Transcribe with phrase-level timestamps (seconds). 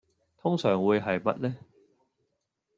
[0.35, 1.55] 通常會係乜呢